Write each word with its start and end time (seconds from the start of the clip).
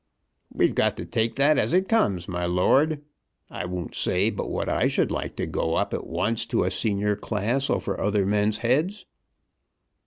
"We've 0.51 0.73
got 0.73 0.97
to 0.97 1.05
take 1.05 1.35
that 1.35 1.59
as 1.59 1.73
it 1.73 1.87
comes, 1.87 2.27
my 2.27 2.47
lord. 2.47 3.03
I 3.51 3.65
won't 3.65 3.93
say 3.93 4.31
but 4.31 4.49
what 4.49 4.67
I 4.67 4.87
should 4.87 5.11
like 5.11 5.35
to 5.35 5.45
go 5.45 5.75
up 5.75 5.93
at 5.93 6.07
once 6.07 6.47
to 6.47 6.63
a 6.63 6.71
senior 6.71 7.15
class 7.15 7.69
over 7.69 8.01
other 8.01 8.25
men's 8.25 8.57
heads. 8.65 9.05